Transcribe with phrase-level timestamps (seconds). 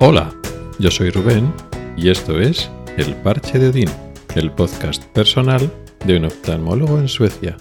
[0.00, 0.32] Hola,
[0.78, 1.52] yo soy Rubén
[1.96, 3.88] y esto es El Parche de Odín,
[4.36, 5.72] el podcast personal
[6.06, 7.56] de un oftalmólogo en Suecia.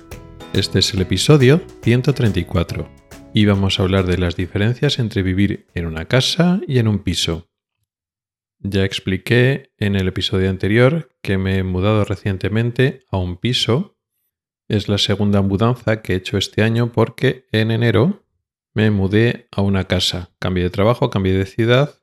[0.53, 2.87] Este es el episodio 134
[3.33, 6.99] y vamos a hablar de las diferencias entre vivir en una casa y en un
[6.99, 7.49] piso.
[8.59, 13.97] Ya expliqué en el episodio anterior que me he mudado recientemente a un piso.
[14.67, 18.27] Es la segunda mudanza que he hecho este año porque en enero
[18.75, 20.29] me mudé a una casa.
[20.37, 21.95] Cambié de trabajo, cambié de ciudad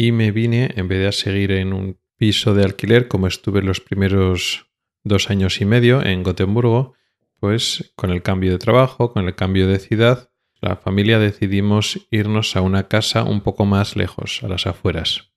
[0.00, 3.80] y me vine, en vez de seguir en un piso de alquiler como estuve los
[3.80, 4.68] primeros
[5.02, 6.94] dos años y medio en Gotemburgo,
[7.40, 10.30] pues con el cambio de trabajo, con el cambio de ciudad,
[10.60, 15.32] la familia decidimos irnos a una casa un poco más lejos, a las afueras.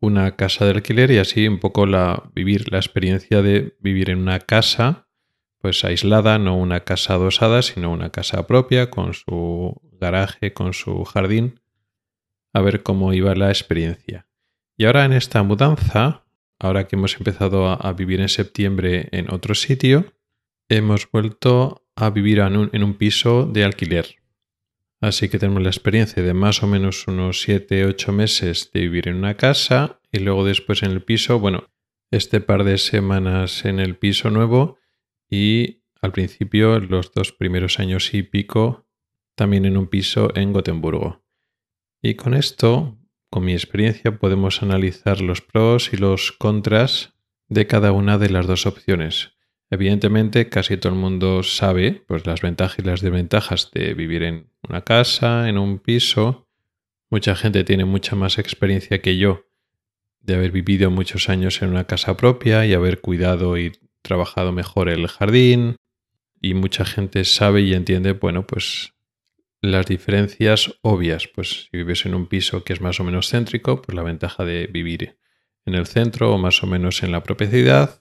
[0.00, 4.18] Una casa de alquiler y así un poco la vivir la experiencia de vivir en
[4.18, 5.06] una casa
[5.60, 11.04] pues aislada, no una casa adosada, sino una casa propia con su garaje, con su
[11.04, 11.59] jardín,
[12.52, 14.26] a ver cómo iba la experiencia.
[14.76, 16.24] Y ahora en esta mudanza,
[16.58, 20.12] ahora que hemos empezado a, vivir en septiembre en otro sitio,
[20.68, 24.16] hemos vuelto a vivir en un, en un piso de alquiler.
[25.00, 29.16] Así que tenemos la experiencia de más o menos unos 7-8 meses de vivir en
[29.16, 31.70] una casa y luego después en el piso, bueno,
[32.10, 34.78] este par de semanas en el piso nuevo
[35.28, 38.86] y al principio los dos primeros años y pico
[39.36, 41.22] también en un piso en Gotemburgo.
[42.02, 42.98] Y con esto,
[43.28, 47.14] con mi experiencia, podemos analizar los pros y los contras
[47.48, 49.32] de cada una de las dos opciones.
[49.70, 54.50] Evidentemente, casi todo el mundo sabe pues, las ventajas y las desventajas de vivir en
[54.68, 56.48] una casa, en un piso.
[57.08, 59.46] Mucha gente tiene mucha más experiencia que yo
[60.20, 64.88] de haber vivido muchos años en una casa propia y haber cuidado y trabajado mejor
[64.88, 65.76] el jardín.
[66.42, 68.94] Y mucha gente sabe y entiende, bueno, pues
[69.60, 71.28] las diferencias obvias.
[71.28, 74.44] Pues si vives en un piso que es más o menos céntrico, pues la ventaja
[74.44, 75.18] de vivir
[75.66, 78.00] en el centro o más o menos en la propiedad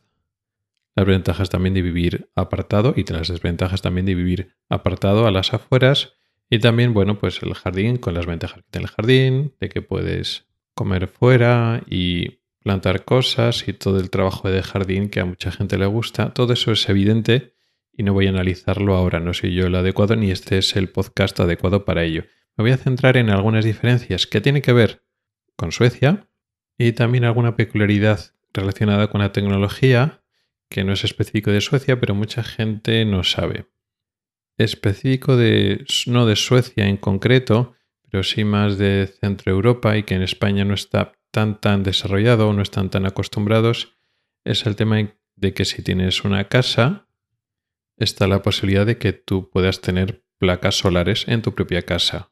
[1.00, 5.53] las ventajas también de vivir apartado y las desventajas también de vivir apartado a las
[5.53, 6.16] afueras.
[6.50, 9.81] Y también, bueno, pues el jardín con las ventajas que tiene el jardín, de que
[9.81, 15.52] puedes comer fuera y plantar cosas y todo el trabajo de jardín que a mucha
[15.52, 16.34] gente le gusta.
[16.34, 17.56] Todo eso es evidente
[18.00, 19.20] y no voy a analizarlo ahora.
[19.20, 22.24] No soy yo el adecuado ni este es el podcast adecuado para ello.
[22.56, 25.04] Me voy a centrar en algunas diferencias que tienen que ver
[25.58, 26.30] con Suecia
[26.78, 28.22] y también alguna peculiaridad
[28.54, 30.24] relacionada con la tecnología
[30.70, 33.66] que no es específico de Suecia, pero mucha gente no sabe.
[34.58, 37.76] Específico de, no de Suecia en concreto,
[38.09, 42.48] pero sí más de Centro Europa y que en España no está tan tan desarrollado
[42.48, 43.98] o no están tan acostumbrados,
[44.46, 47.09] es el tema de que si tienes una casa,
[48.00, 52.32] está la posibilidad de que tú puedas tener placas solares en tu propia casa.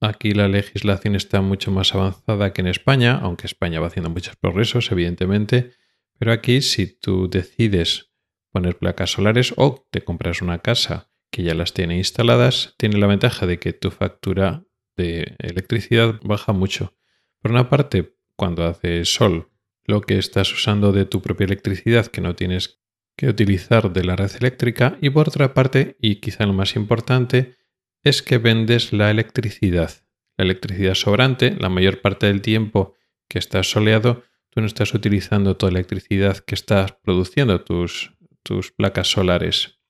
[0.00, 4.36] Aquí la legislación está mucho más avanzada que en España, aunque España va haciendo muchos
[4.36, 5.72] progresos, evidentemente,
[6.18, 8.12] pero aquí si tú decides
[8.50, 13.06] poner placas solares o te compras una casa que ya las tiene instaladas, tiene la
[13.06, 14.64] ventaja de que tu factura
[14.96, 16.96] de electricidad baja mucho.
[17.40, 19.50] Por una parte, cuando hace sol,
[19.84, 22.80] lo que estás usando de tu propia electricidad que no tienes
[23.16, 27.56] que utilizar de la red eléctrica y por otra parte, y quizá lo más importante,
[28.02, 29.90] es que vendes la electricidad.
[30.36, 32.94] La electricidad sobrante, la mayor parte del tiempo
[33.28, 38.12] que estás soleado, tú no estás utilizando toda la electricidad que estás produciendo tus,
[38.42, 39.80] tus placas solares.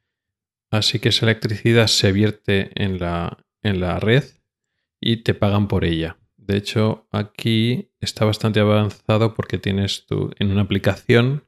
[0.70, 4.24] Así que esa electricidad se vierte en la, en la red
[5.00, 6.18] y te pagan por ella.
[6.36, 11.44] De hecho, aquí está bastante avanzado porque tienes tú en una aplicación,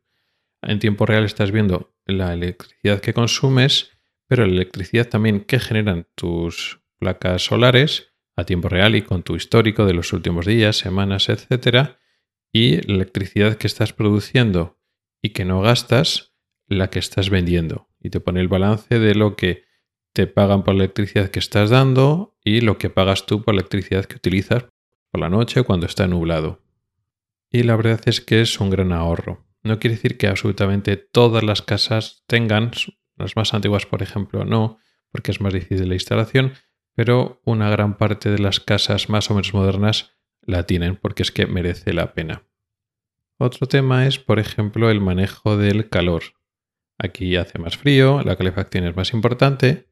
[0.63, 3.91] en tiempo real estás viendo la electricidad que consumes,
[4.27, 9.37] pero la electricidad también que generan tus placas solares a tiempo real y con tu
[9.37, 11.99] histórico de los últimos días, semanas, etcétera,
[12.53, 14.78] y la electricidad que estás produciendo
[15.21, 16.34] y que no gastas,
[16.66, 17.89] la que estás vendiendo.
[18.01, 19.65] Y te pone el balance de lo que
[20.13, 23.61] te pagan por la electricidad que estás dando y lo que pagas tú por la
[23.61, 24.66] electricidad que utilizas
[25.11, 26.63] por la noche cuando está nublado.
[27.51, 29.47] Y la verdad es que es un gran ahorro.
[29.68, 32.70] No quiere decir que absolutamente todas las casas tengan,
[33.16, 34.78] las más antiguas por ejemplo no,
[35.12, 36.54] porque es más difícil la instalación,
[36.94, 41.30] pero una gran parte de las casas más o menos modernas la tienen porque es
[41.30, 42.44] que merece la pena.
[43.36, 46.22] Otro tema es, por ejemplo, el manejo del calor.
[46.97, 49.91] Aquí hace más frío, la calefacción es más importante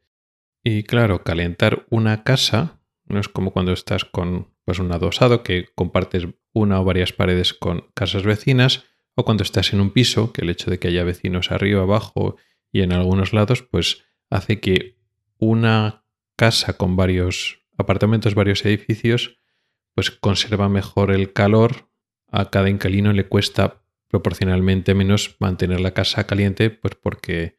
[0.65, 5.69] y claro, calentar una casa no es como cuando estás con pues, un adosado que
[5.75, 8.87] compartes una o varias paredes con casas vecinas
[9.17, 12.37] o cuando estás en un piso, que el hecho de que haya vecinos arriba, abajo
[12.71, 14.99] y en algunos lados, pues hace que
[15.39, 16.05] una
[16.37, 19.39] casa con varios apartamentos, varios edificios,
[19.95, 21.91] pues conserva mejor el calor.
[22.31, 27.57] A cada inquilino le cuesta proporcionalmente menos mantener la casa caliente, pues porque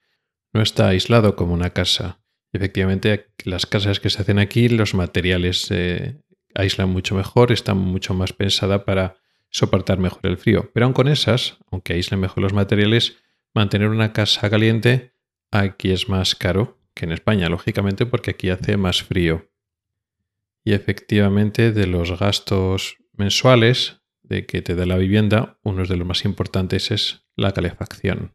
[0.53, 2.21] no está aislado como una casa.
[2.53, 6.21] Efectivamente, las casas que se hacen aquí, los materiales se
[6.53, 9.17] aíslan mucho mejor, están mucho más pensadas para
[9.49, 10.71] soportar mejor el frío.
[10.73, 13.17] Pero aun con esas, aunque aíslen mejor los materiales,
[13.53, 15.13] mantener una casa caliente
[15.51, 19.49] aquí es más caro que en España, lógicamente, porque aquí hace más frío.
[20.63, 26.07] Y efectivamente, de los gastos mensuales de que te da la vivienda, uno de los
[26.07, 28.33] más importantes es la calefacción.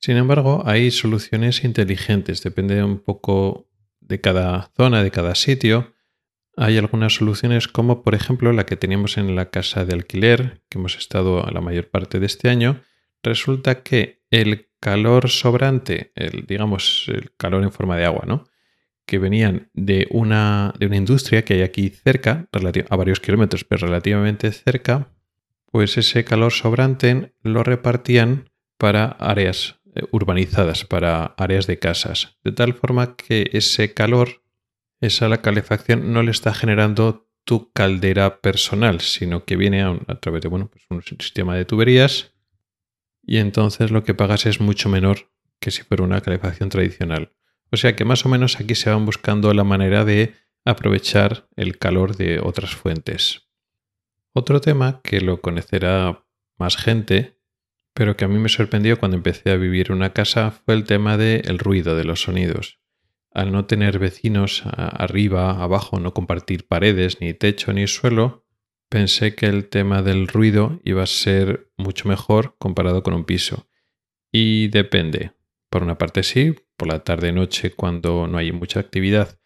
[0.00, 3.68] Sin embargo, hay soluciones inteligentes, depende un poco
[4.00, 5.94] de cada zona, de cada sitio.
[6.60, 10.78] Hay algunas soluciones como por ejemplo la que teníamos en la casa de alquiler, que
[10.78, 12.80] hemos estado la mayor parte de este año.
[13.22, 18.44] Resulta que el calor sobrante, el, digamos el calor en forma de agua, ¿no?
[19.08, 23.86] que venían de una, de una industria que hay aquí cerca, a varios kilómetros, pero
[23.86, 25.08] relativamente cerca,
[25.72, 32.52] pues ese calor sobrante lo repartían para áreas eh, urbanizadas, para áreas de casas, de
[32.52, 34.42] tal forma que ese calor,
[35.00, 40.42] esa la calefacción, no le está generando tu caldera personal, sino que viene a, través
[40.42, 42.34] de bueno, pues un sistema de tuberías
[43.22, 45.30] y entonces lo que pagas es mucho menor
[45.60, 47.32] que si fuera una calefacción tradicional.
[47.70, 50.34] O sea que más o menos aquí se van buscando la manera de
[50.64, 53.48] aprovechar el calor de otras fuentes.
[54.32, 56.24] Otro tema que lo conocerá
[56.58, 57.38] más gente,
[57.94, 60.84] pero que a mí me sorprendió cuando empecé a vivir en una casa, fue el
[60.84, 62.80] tema del ruido, de los sonidos.
[63.32, 68.46] Al no tener vecinos arriba, abajo, no compartir paredes, ni techo, ni suelo,
[68.88, 73.68] pensé que el tema del ruido iba a ser mucho mejor comparado con un piso.
[74.32, 75.32] Y depende.
[75.70, 79.38] Por una parte sí, por la tarde-noche cuando no hay mucha actividad,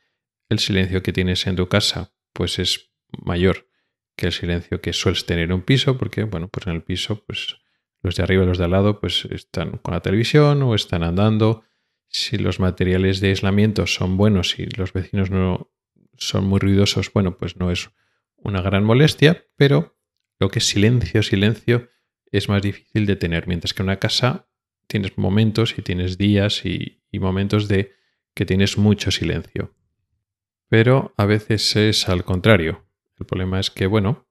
[0.49, 2.93] el silencio que tienes en tu casa pues es
[3.25, 3.69] mayor
[4.17, 7.25] que el silencio que sueles tener en un piso, porque bueno, pues en el piso
[7.25, 7.57] pues
[8.03, 11.03] los de arriba y los de al lado pues están con la televisión o están
[11.03, 11.65] andando.
[12.13, 15.73] Si los materiales de aislamiento son buenos y los vecinos no
[16.19, 17.91] son muy ruidosos, bueno, pues no es
[18.37, 19.97] una gran molestia, pero
[20.39, 21.89] lo que es silencio, silencio
[22.31, 24.49] es más difícil de tener, mientras que una casa
[24.87, 27.93] tienes momentos y tienes días y, momentos de
[28.35, 29.75] que tienes mucho silencio.
[30.69, 32.85] Pero a veces es al contrario.
[33.19, 34.27] El problema es que, bueno,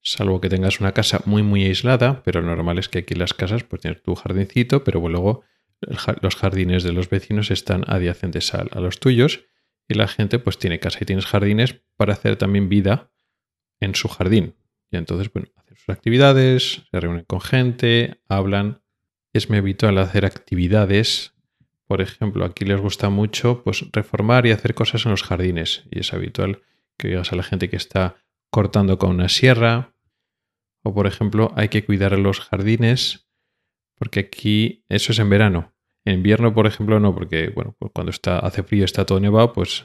[0.00, 3.34] salvo que tengas una casa muy muy aislada, pero lo normal es que aquí las
[3.34, 5.44] casas pues tienes tu jardincito, pero luego
[5.80, 9.44] los jardines de los vecinos están adyacentes a, los tuyos
[9.88, 13.10] y la gente pues tiene casa y tienes jardines para hacer también vida
[13.80, 14.54] en su jardín.
[14.90, 18.82] Y entonces, bueno, hacen sus actividades, se reúnen con gente, hablan
[19.32, 21.34] es muy habitual hacer actividades.
[21.86, 25.84] Por ejemplo, aquí les gusta mucho pues, reformar y hacer cosas en los jardines.
[25.90, 26.62] Y es habitual
[26.96, 28.16] que oigas a la gente que está
[28.50, 29.94] cortando con una sierra.
[30.82, 33.28] O, por ejemplo, hay que cuidar los jardines.
[34.00, 35.74] Porque aquí eso es en verano.
[36.06, 39.52] En invierno, por ejemplo, no, porque bueno, pues cuando está, hace frío está todo nevado,
[39.52, 39.84] pues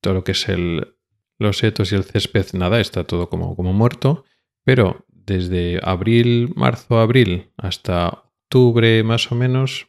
[0.00, 0.94] todo lo que es el,
[1.38, 4.24] los setos y el césped, nada, está todo como, como muerto.
[4.64, 9.88] Pero desde abril, marzo, abril hasta octubre más o menos,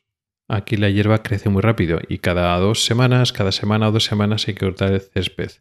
[0.50, 4.50] aquí la hierba crece muy rápido y cada dos semanas, cada semana o dos semanas
[4.50, 5.52] hay que cortar el césped.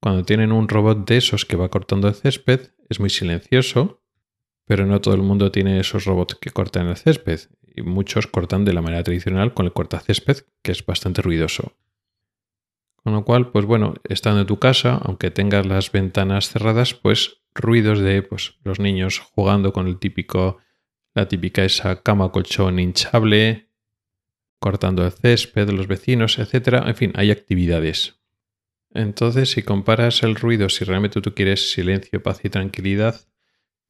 [0.00, 4.01] Cuando tienen un robot de esos que va cortando el césped, es muy silencioso,
[4.72, 7.40] pero no todo el mundo tiene esos robots que cortan el césped
[7.76, 11.76] y muchos cortan de la manera tradicional con el cortacésped, que es bastante ruidoso.
[12.96, 17.42] Con lo cual, pues bueno, estando en tu casa, aunque tengas las ventanas cerradas, pues
[17.54, 20.56] ruidos de pues, los niños jugando con el típico
[21.12, 23.68] la típica esa cama colchón hinchable,
[24.58, 26.82] cortando el césped los vecinos, etc.
[26.86, 28.22] En fin, hay actividades.
[28.94, 33.26] Entonces, si comparas el ruido, si realmente tú quieres silencio, paz y tranquilidad,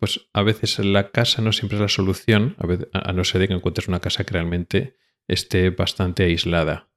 [0.03, 2.57] pues a veces la casa no siempre es la solución,
[2.93, 4.97] a, no ser de que encuentres una casa que realmente
[5.29, 6.91] esté bastante aislada.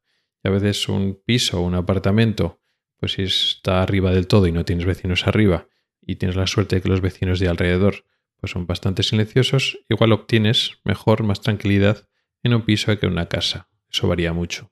[0.43, 2.63] Y a veces un piso o un apartamento,
[2.97, 5.67] pues si está arriba del todo y no tienes vecinos arriba,
[6.01, 8.05] y tienes la suerte de que los vecinos de alrededor
[8.39, 12.07] pues son bastante silenciosos, igual obtienes mejor, más tranquilidad
[12.41, 13.69] en un piso que en una casa.
[13.87, 14.71] Eso varía mucho.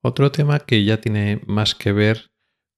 [0.00, 2.29] Otro tema que ya tiene más que ver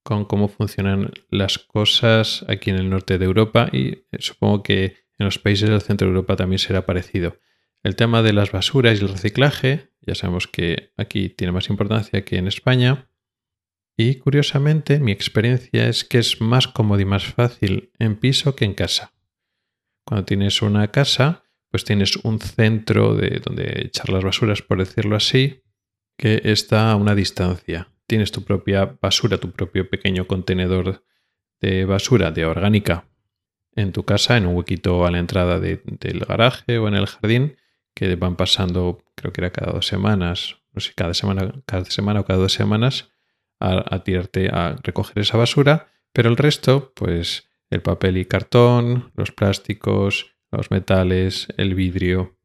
[0.02, 5.02] con cómo funcionan las cosas aquí en el norte de Europa y eh, supongo que
[5.18, 7.38] en los países del centro de Europa también será parecido.
[7.82, 12.25] El tema de las basuras y el reciclaje, ya sabemos que aquí tiene más importancia
[12.25, 13.09] que en España.
[13.97, 18.64] Y curiosamente mi experiencia es que es más cómodo y más fácil en piso que
[18.64, 19.12] en casa.
[20.04, 25.16] Cuando tienes una casa, pues tienes un centro de donde echar las basuras, por decirlo
[25.16, 25.62] así,
[26.16, 27.91] que está a una distancia.
[28.12, 31.02] Tienes tu propia basura, tu propio pequeño contenedor
[31.62, 33.09] de basura de orgánica
[33.75, 37.57] en tu casa, en un huequito a la entrada del garaje o en el jardín,
[37.95, 42.21] que van pasando, creo que era cada dos semanas, no sé, cada semana, cada semana
[42.21, 43.11] o cada dos semanas,
[43.61, 49.11] a, a tirarte a recoger esa basura, pero el resto, pues el papel y cartón,
[49.16, 52.37] los plásticos, los metales, el vidrio,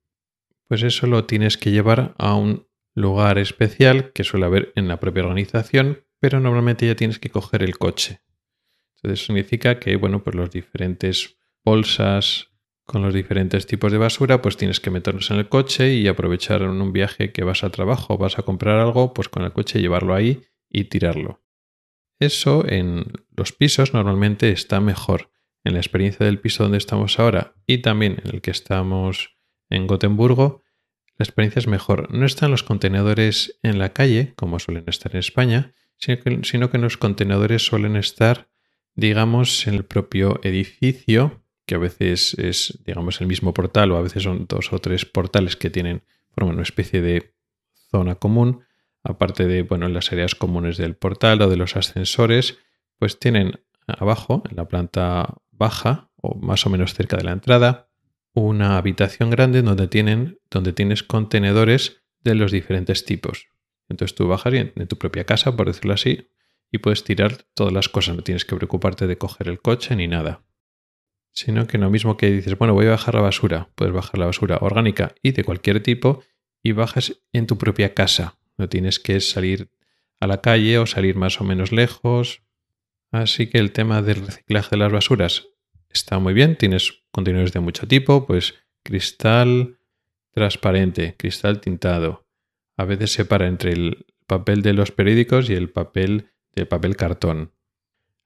[0.69, 2.66] pues eso lo tienes que llevar a un
[2.97, 7.61] lugar especial que suele haber en la propia organización, pero normalmente ya tienes que coger
[7.61, 8.21] el coche.
[8.95, 12.49] Entonces significa que, bueno, pues los diferentes bolsas
[12.85, 16.63] con los diferentes tipos de basura, pues tienes que meterlos en el coche y aprovechar
[16.63, 19.79] en un viaje que vas al trabajo, vas a comprar algo, pues con el coche
[19.79, 21.43] llevarlo ahí y tirarlo.
[22.19, 25.29] Eso en los pisos normalmente está mejor.
[25.63, 29.37] En la experiencia del piso donde estamos ahora y también en el que estamos
[29.69, 30.63] en Gotemburgo,
[31.17, 32.13] la experiencia es mejor.
[32.13, 36.97] No están los contenedores en la calle, como suelen estar en España, sino que, los
[36.97, 38.47] contenedores suelen estar
[38.97, 44.01] digamos, en el propio edificio, que a veces es, digamos, el mismo portal o a
[44.01, 47.33] veces son dos o tres portales que tienen, forman una especie de
[47.91, 48.63] zona común,
[49.03, 52.57] aparte de, bueno, en las áreas comunes del portal o de los ascensores,
[52.97, 57.86] pues tienen abajo, en la planta baja o más o menos cerca de la entrada,
[58.45, 63.47] una habitación grande donde, tienen, donde tienes contenedores de los diferentes tipos.
[63.89, 66.29] Entonces tú bajas en tu propia casa, por decirlo así,
[66.71, 70.07] y puedes tirar todas las cosas, no tienes que preocuparte de coger el coche ni
[70.07, 70.43] nada.
[71.31, 74.25] Sino que lo mismo que dices, bueno, voy a bajar la basura, puedes bajar la
[74.27, 76.23] basura orgánica y de cualquier tipo
[76.61, 78.37] y bajas en tu propia casa.
[78.57, 79.71] No tienes que salir
[80.19, 82.43] a la calle o salir más o menos lejos.
[83.11, 85.47] Así que el tema del reciclaje de las basuras
[85.89, 86.57] está muy bien.
[86.57, 89.79] Tienes contenedores de mucho tipo, pues cristal
[90.31, 92.27] transparente, cristal tintado.
[92.75, 96.95] A veces se para entre el papel de los periódicos y el papel de papel
[96.95, 97.53] cartón,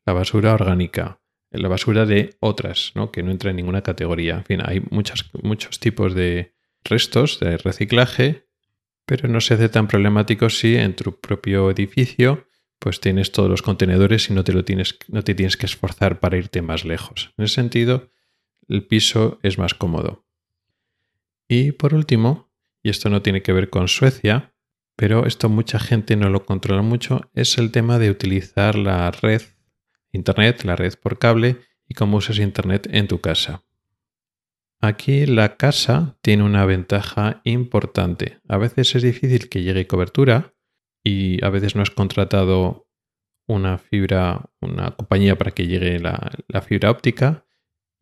[0.05, 3.11] la basura orgánica, la basura de otras, ¿no?
[3.11, 4.37] que no entra en ninguna categoría.
[4.37, 6.53] En fin, hay muchos tipos de
[6.83, 8.47] restos de reciclaje,
[9.05, 12.47] pero no se hace tan problemático si en tu propio edificio
[12.81, 16.19] pues tienes todos los contenedores y no te, lo tienes, no te tienes que esforzar
[16.19, 17.31] para irte más lejos.
[17.37, 18.09] En ese sentido,
[18.67, 20.25] el piso es más cómodo.
[21.47, 24.55] Y por último, y esto no tiene que ver con Suecia,
[24.95, 29.43] pero esto mucha gente no lo controla mucho, es el tema de utilizar la red
[30.11, 31.57] Internet, la red por cable
[31.87, 33.63] y cómo usas Internet en tu casa.
[34.79, 38.39] Aquí la casa tiene una ventaja importante.
[38.47, 40.55] A veces es difícil que llegue cobertura
[41.03, 42.87] y a veces no has contratado
[43.47, 46.31] una fibra, una compañía para que llegue la,
[46.61, 47.45] fibra óptica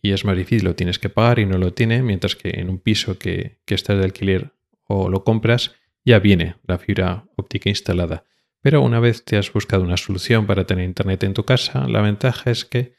[0.01, 2.69] y es más difícil, lo tienes que pagar y no lo tiene, mientras que en
[2.69, 4.53] un piso que, que estás de alquiler
[4.87, 5.75] o lo compras,
[6.05, 8.25] ya viene la fibra óptica instalada.
[8.61, 12.01] Pero una vez te has buscado una solución para tener internet en tu casa, la
[12.01, 12.93] ventaja es que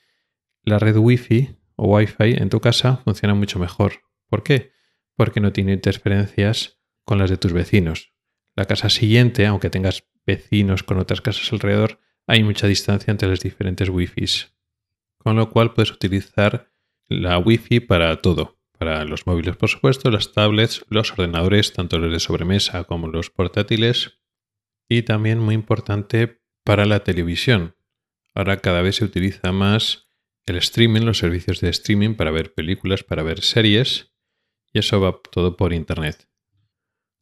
[0.63, 4.03] la red Wi-Fi o Wi-Fi en tu casa funciona mucho mejor.
[4.29, 4.73] ¿Por qué?
[5.17, 8.13] Porque no tiene interferencias con las de tus vecinos.
[8.61, 13.41] La casa siguiente, aunque tengas vecinos con otras casas alrededor, hay mucha distancia entre las
[13.41, 14.53] diferentes Wi-Fis.
[15.17, 16.71] Con lo cual puedes utilizar
[17.09, 22.13] la Wi-Fi para todo para los móviles, por supuesto, las tablets, los ordenadores, tanto los
[22.13, 24.21] de sobremesa como los portátiles,
[24.91, 27.77] y también muy importante para la televisión.
[28.35, 30.07] Ahora cada vez se utiliza más
[30.45, 34.13] el streaming, los servicios de streaming para ver películas, para ver series,
[34.71, 36.30] y eso va todo por Internet.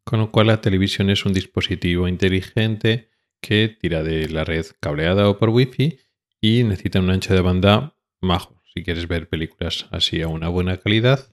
[0.09, 3.11] Con lo cual la televisión es un dispositivo inteligente
[3.43, 5.99] que tira de la red cableada o por Wi-Fi
[6.41, 8.59] y necesita un ancho de banda majo.
[8.73, 11.29] Si quieres ver películas así a una buena calidad,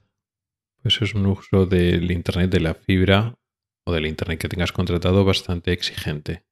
[0.84, 3.38] eso es un uso del Internet de la fibra
[3.84, 6.44] o del Internet que tengas contratado bastante exigente.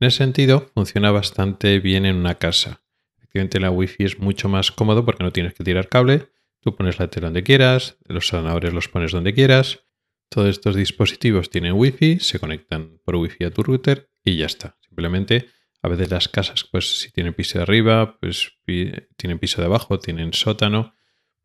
[0.00, 2.80] En ese sentido, funciona bastante bien en una casa.
[3.18, 6.30] Efectivamente, la Wi-Fi es mucho más cómodo porque no tienes que tirar cable.
[6.60, 9.85] Tú pones la tele donde quieras, los ordenadores los pones donde quieras.
[10.28, 14.76] Todos estos dispositivos tienen Wi-Fi, se conectan por Wi-Fi a tu router y ya está.
[14.80, 15.46] Simplemente,
[15.82, 19.98] a veces las casas, pues si tienen piso de arriba, pues tienen piso de abajo,
[19.98, 20.96] tienen sótano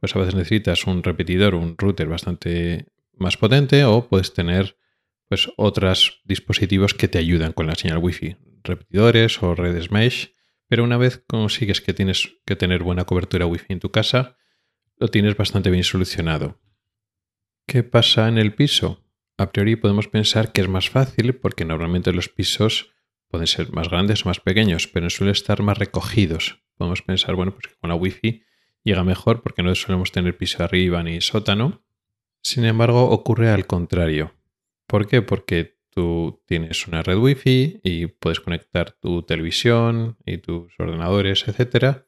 [0.02, 4.76] pues a veces necesitas un repetidor, un router bastante más potente o puedes tener
[5.30, 10.34] pues otros dispositivos que te ayudan con la señal Wi-Fi, repetidores o redes mesh,
[10.68, 14.38] pero una vez consigues que tienes que tener buena cobertura Wi-Fi en tu casa,
[14.98, 16.60] lo tienes bastante bien solucionado.
[17.72, 19.02] ¿Qué pasa en el piso?
[19.38, 22.92] A priori podemos pensar que es más fácil porque normalmente los pisos
[23.30, 26.62] pueden ser más grandes o más pequeños, pero suelen estar más recogidos.
[26.76, 28.44] Podemos pensar, bueno, pues que con la Wi-Fi
[28.84, 31.86] llega mejor porque no solemos tener piso arriba ni sótano.
[32.44, 34.36] Sin embargo, ocurre al contrario.
[34.86, 35.22] ¿Por qué?
[35.22, 42.04] Porque tú tienes una red wifi y puedes conectar tu televisión y tus ordenadores, etc.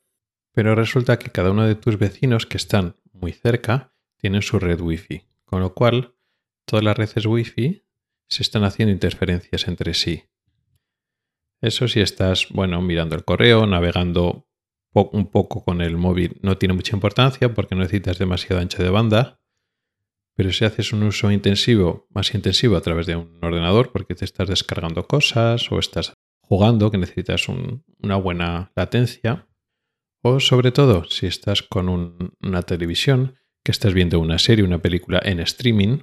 [0.52, 4.82] Pero resulta que cada uno de tus vecinos que están muy cerca tienen su red
[4.82, 6.16] Wi-Fi, con lo cual
[6.66, 7.86] todas las redes Wi-Fi
[8.28, 10.24] se están haciendo interferencias entre sí.
[11.62, 14.48] Eso si estás, bueno, mirando el correo, navegando
[14.96, 18.90] un poco con el móvil, no tiene mucha importancia porque no necesitas demasiado ancho de
[18.90, 19.44] banda.
[20.36, 24.26] Pero si haces un uso intensivo, más intensivo a través de un ordenador, porque te
[24.26, 29.48] estás descargando cosas o estás jugando, que necesitas una buena latencia,
[30.24, 31.90] o sobre todo si estás con
[32.42, 36.00] una televisión, que estás viendo una serie, una película en streaming,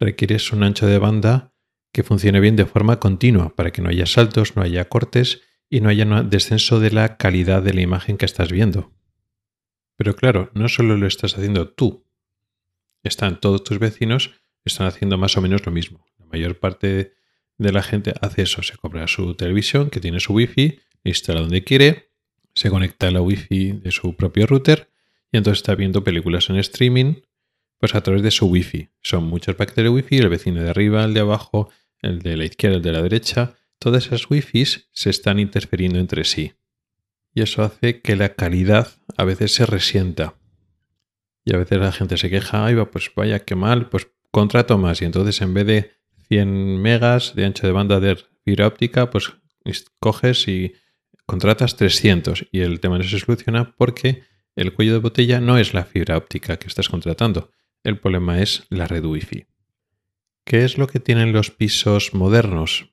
[0.00, 1.54] requieres un ancho de banda
[1.92, 5.80] que funcione bien de forma continua para que no haya saltos, no haya cortes y
[5.80, 8.92] no haya descenso de la calidad de la imagen que estás viendo.
[9.96, 12.06] Pero claro, no solo lo estás haciendo tú,
[13.02, 14.32] están todos tus vecinos,
[14.64, 16.06] están haciendo más o menos lo mismo.
[16.18, 17.14] La mayor parte
[17.58, 21.64] de la gente hace eso, se compra su televisión que tiene su wifi, instala donde
[21.64, 22.10] quiere,
[22.54, 24.91] se conecta a la wifi de su propio router
[25.32, 27.14] y entonces está viendo películas en streaming
[27.78, 28.90] pues a través de su wifi.
[29.02, 31.68] Son muchos paquetes de wifi, el vecino de arriba, el de abajo,
[32.00, 36.22] el de la izquierda, el de la derecha, todas esas wifis se están interfiriendo entre
[36.22, 36.52] sí.
[37.34, 40.36] Y eso hace que la calidad a veces se resienta.
[41.44, 44.78] Y a veces la gente se queja, ay, va, pues vaya, qué mal, pues contrato
[44.78, 45.02] más.
[45.02, 45.90] Y entonces en vez de
[46.28, 49.32] 100 megas de ancho de banda de fibra óptica, pues
[49.98, 50.74] coges y
[51.26, 52.46] contratas 300.
[52.52, 54.22] Y el tema no se soluciona porque
[54.56, 57.50] el cuello de botella no es la fibra óptica que estás contratando.
[57.84, 59.46] El problema es la red Wi-Fi.
[60.44, 62.92] ¿Qué es lo que tienen los pisos modernos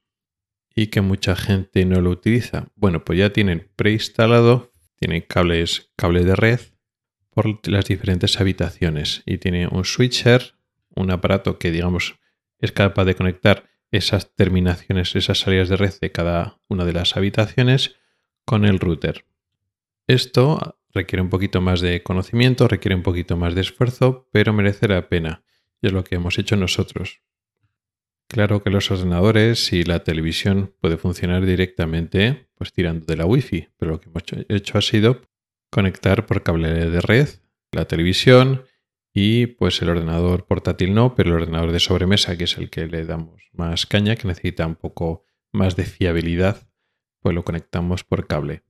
[0.76, 2.68] y que mucha gente no lo utiliza?
[2.76, 6.60] Bueno, pues ya tienen preinstalado, tienen cables, cable de red
[7.30, 10.56] por las diferentes habitaciones y tiene un switcher,
[10.96, 12.16] un aparato que digamos
[12.60, 17.18] es capaz de conectar esas terminaciones, esas salidas de red de cada una de las
[17.18, 17.96] habitaciones
[18.46, 19.26] con el router.
[20.08, 24.88] Esto requiere un poquito más de conocimiento, requiere un poquito más de esfuerzo, pero merece
[24.88, 25.44] la pena.
[25.82, 27.22] Y es lo que hemos hecho nosotros.
[28.28, 33.70] Claro que los ordenadores y la televisión puede funcionar directamente pues tirando de la Wi-Fi,
[33.78, 35.22] pero lo que hemos hecho ha sido
[35.72, 37.30] conectar por cable de red
[37.72, 38.66] la televisión
[39.14, 42.86] y pues el ordenador portátil no, pero el ordenador de sobremesa, que es el que
[42.88, 46.70] le damos más caña, que necesita un poco más de fiabilidad,
[47.20, 48.64] pues lo conectamos por cable.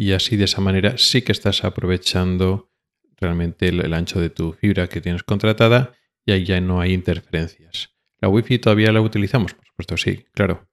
[0.00, 2.70] Y así de esa manera sí que estás aprovechando
[3.18, 5.92] realmente el, ancho de tu fibra que tienes contratada
[6.24, 7.90] y ahí ya no hay interferencias.
[8.18, 9.52] ¿La Wi-Fi todavía la utilizamos?
[9.52, 10.70] Por supuesto, sí, claro.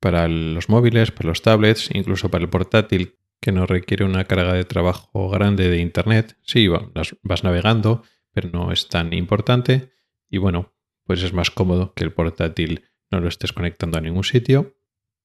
[0.00, 4.54] Para los móviles, para los tablets, incluso para el portátil que no requiere una carga
[4.54, 9.92] de trabajo grande de Internet, sí, vas navegando, pero no es tan importante.
[10.30, 10.72] Y bueno,
[11.04, 14.78] pues es más cómodo que el portátil no lo estés conectando a ningún sitio.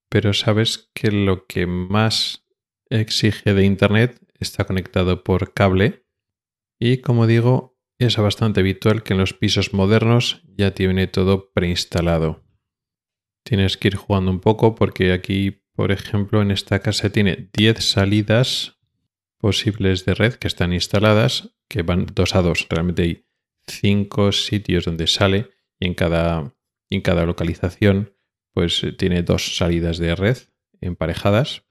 [0.10, 2.41] Pero sabes que lo que más
[2.92, 6.06] exige de Internet está conectado por cable.
[6.80, 12.44] Y como digo, es bastante habitual que en los pisos modernos ya tiene todo preinstalado.
[13.44, 17.84] Tienes que ir jugando un poco porque aquí, por ejemplo, en esta casa tiene 10
[17.84, 18.80] salidas
[19.38, 22.68] posibles de red que están instaladas, que van dos a dos.
[22.70, 23.26] Realmente hay
[23.68, 25.50] 5 sitios donde sale
[25.80, 26.56] y en cada,
[26.90, 28.16] en cada localización
[28.54, 30.38] pues tiene dos salidas de red
[30.82, 31.64] emparejadas.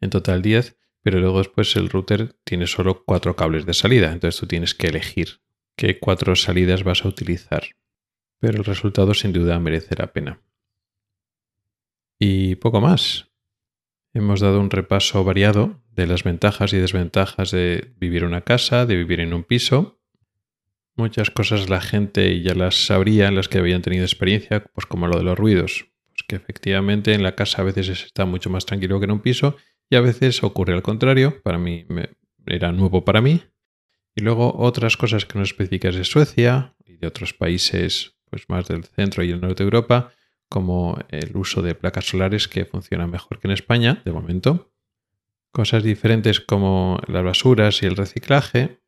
[0.00, 4.12] En total 10, pero luego después el router tiene solo cuatro cables de salida.
[4.12, 5.40] Entonces tú tienes que elegir
[5.76, 7.64] qué cuatro salidas vas a utilizar.
[8.40, 10.40] Pero el resultado sin duda merece la pena.
[12.18, 13.28] Y poco más.
[14.14, 18.86] Hemos dado un repaso variado de las ventajas y desventajas de vivir en una casa,
[18.86, 20.00] de vivir en un piso.
[20.94, 25.18] Muchas cosas la gente ya las sabría, las que habían tenido experiencia, pues como lo
[25.18, 25.86] de los ruidos.
[26.08, 29.20] Pues que efectivamente en la casa a veces está mucho más tranquilo que en un
[29.20, 29.56] piso
[29.88, 31.42] y a veces ocurre al contrario.
[31.42, 31.86] Para mí
[32.46, 33.42] era nuevo para mí.
[34.14, 38.66] Y luego otras cosas que no específicas de Suecia y de otros países pues más
[38.66, 40.12] del centro y el norte de Europa,
[40.48, 44.72] como el uso de placas solares que funciona mejor que en España, de momento.
[45.52, 48.80] Cosas diferentes como las basuras y el reciclaje,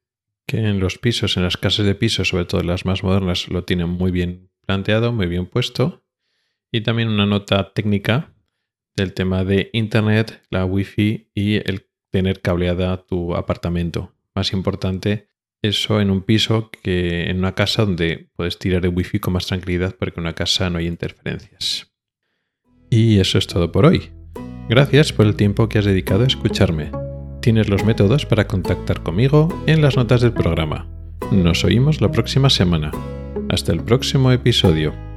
[0.47, 3.65] que en los pisos, en las casas de pisos, sobre todo las más modernas, lo
[3.65, 6.05] tienen muy bien planteado, muy bien puesto.
[6.73, 8.35] Y también una nota técnica
[8.99, 14.13] del tema de Internet, la Wi-Fi y el tener cableada tu apartamento.
[14.35, 15.29] Más importante
[15.63, 19.47] eso en un piso que en una casa donde puedes tirar de wifi con más
[19.47, 21.93] tranquilidad porque en una casa no hay interferencias.
[22.91, 24.11] Y eso es todo por hoy.
[24.69, 26.91] Gracias por el tiempo que has dedicado a escucharme.
[27.41, 30.89] Tienes los métodos para contactar conmigo en las notas del programa.
[31.33, 32.93] Nos oímos la próxima semana.
[33.49, 35.08] Hasta el próximo episodio.